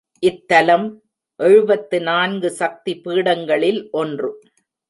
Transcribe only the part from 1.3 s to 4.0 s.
எழுபத்து நான்கு சக்தி பீடங்களில்